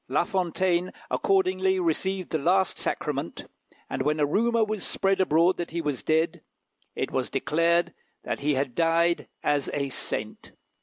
La 0.07 0.23
Fontaine 0.23 0.91
accordingly 1.11 1.79
received 1.79 2.31
the 2.31 2.39
last 2.39 2.79
sacrament; 2.79 3.45
and 3.87 4.01
when 4.01 4.19
a 4.19 4.25
rumour 4.25 4.63
was 4.63 4.83
spread 4.83 5.21
abroad 5.21 5.57
that 5.57 5.69
he 5.69 5.79
was 5.79 6.01
dead, 6.01 6.41
it 6.95 7.11
was 7.11 7.29
declared 7.29 7.93
that 8.23 8.39
he 8.39 8.55
had 8.55 8.73
died 8.73 9.27
as 9.43 9.69
a 9.75 9.89
saint. 9.89 10.53